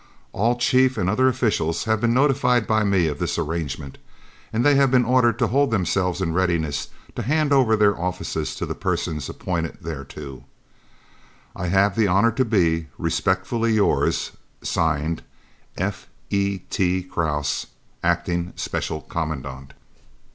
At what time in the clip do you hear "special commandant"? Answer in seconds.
18.55-19.73